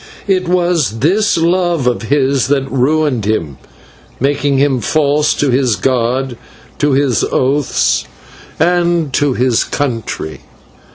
It 0.25 0.47
was 0.47 0.97
this 1.01 1.37
love 1.37 1.85
of 1.85 2.01
his 2.01 2.47
that 2.47 2.67
ruined 2.71 3.23
him, 3.25 3.59
making 4.19 4.57
him 4.57 4.79
false 4.81 5.35
to 5.35 5.51
his 5.51 5.75
god, 5.75 6.35
to 6.79 6.93
his 6.93 7.23
oaths, 7.25 8.05
and 8.59 9.13
to 9.13 9.35
his 9.35 9.63
country. 9.63 10.39